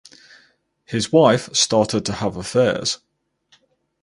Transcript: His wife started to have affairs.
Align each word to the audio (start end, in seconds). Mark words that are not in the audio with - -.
His 0.83 1.11
wife 1.11 1.55
started 1.55 2.07
to 2.07 2.13
have 2.13 2.35
affairs. 2.35 3.01